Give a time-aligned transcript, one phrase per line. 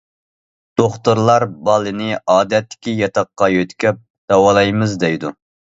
[0.81, 5.39] دوختۇرلار بالىنى ئادەتتىكى ياتاققا يۆتكەپ داۋالايمىز دەيدۇ.